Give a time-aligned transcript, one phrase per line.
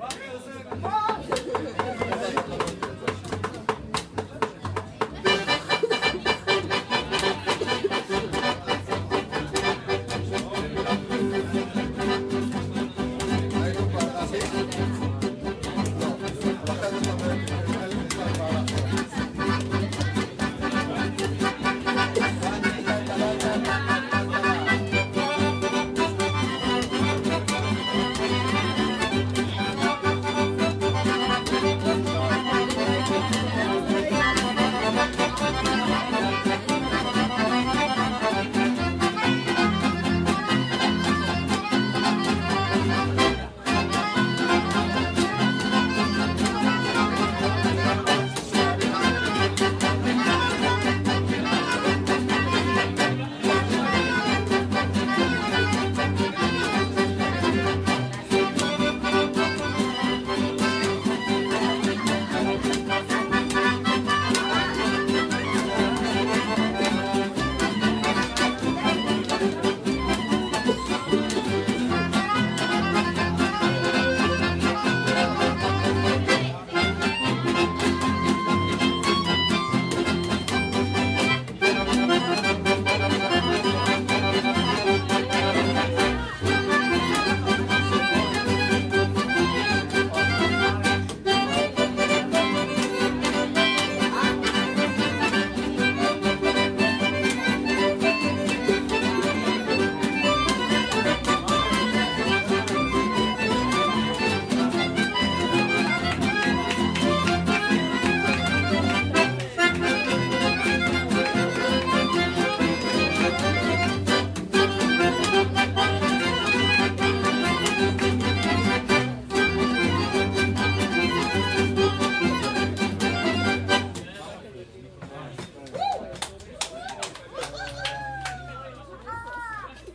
[0.00, 0.97] Bakın.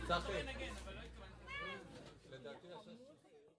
[0.06, 0.93] It's not.